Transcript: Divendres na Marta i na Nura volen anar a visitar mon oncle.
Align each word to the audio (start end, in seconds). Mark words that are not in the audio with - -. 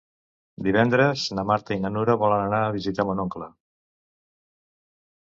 Divendres 0.67 1.25
na 1.39 1.43
Marta 1.49 1.77
i 1.79 1.83
na 1.83 1.91
Nura 1.97 2.15
volen 2.23 2.45
anar 2.47 2.63
a 2.63 2.71
visitar 2.79 3.05
mon 3.11 3.21
oncle. 3.25 3.51